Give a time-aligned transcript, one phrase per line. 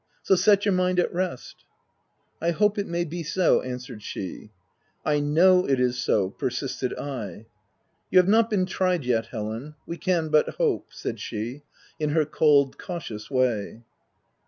[0.23, 1.57] So set your mind at rest.""
[2.41, 4.49] I hope it may be so," answered she."
[5.05, 7.45] I know it is so/' persisted I."
[8.09, 11.61] You have not been tried yet, Helen: we can but hope/' said she,
[11.99, 13.83] in her cold, cautious way.